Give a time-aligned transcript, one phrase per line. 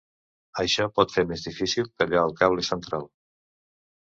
[0.61, 3.07] Això pot fer més difícil tallar el cable central.